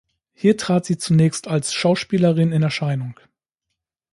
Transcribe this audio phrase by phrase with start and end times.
[0.33, 3.19] Hier trat sie zunächst als Schauspielerin in Erscheinung.